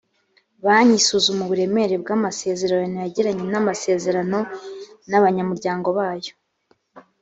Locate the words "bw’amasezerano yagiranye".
2.03-3.55